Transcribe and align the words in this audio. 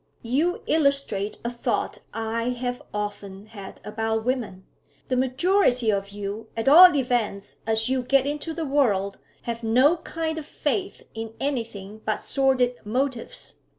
'You 0.23 0.63
illustrate 0.65 1.37
a 1.45 1.51
thought 1.51 1.99
I 2.11 2.49
have 2.57 2.81
often 2.91 3.45
had 3.45 3.79
about 3.83 4.25
women. 4.25 4.65
The 5.09 5.15
majority 5.15 5.91
of 5.91 6.09
you, 6.09 6.47
at 6.57 6.67
all 6.67 6.95
events 6.95 7.59
as 7.67 7.87
you 7.87 8.01
get 8.01 8.25
into 8.25 8.51
the 8.51 8.65
world, 8.65 9.19
have 9.43 9.61
no 9.61 9.97
kind 9.97 10.39
of 10.39 10.45
faith 10.47 11.03
in 11.13 11.35
anything 11.39 12.01
but 12.03 12.23
sordid 12.23 12.83
motives. 12.83 13.57